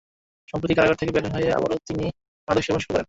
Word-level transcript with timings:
সম্প্রতি 0.47 0.73
কারাগার 0.75 0.99
থেকে 0.99 1.11
বের 1.11 1.25
হয়ে 1.33 1.47
আবারও 1.57 1.77
তিনি 1.87 2.05
মাদক 2.47 2.63
সেবন 2.63 2.79
শুরু 2.79 2.91
করেন। 2.91 2.99